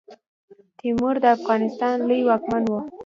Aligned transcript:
تیمور 0.77 1.15
د 1.23 1.25
افغانستان 1.37 1.95
لوی 2.07 2.21
واکمن 2.27 2.63
وو. 2.67 2.79